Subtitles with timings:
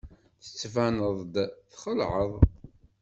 [0.43, 1.35] Tettbaneḍ-d
[1.71, 2.31] txelɛeḍ.